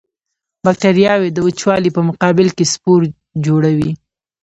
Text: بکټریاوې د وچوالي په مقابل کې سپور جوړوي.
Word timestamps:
بکټریاوې 0.63 1.29
د 1.33 1.37
وچوالي 1.47 1.89
په 1.95 2.01
مقابل 2.09 2.47
کې 2.57 2.65
سپور 2.73 3.01
جوړوي. 3.45 3.91